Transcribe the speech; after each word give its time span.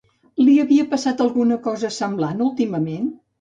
Li 0.45 0.53
havia 0.61 0.85
passat 0.93 1.21
alguna 1.25 1.59
cosa 1.67 1.93
semblant 1.99 2.43
últimament? 2.47 3.15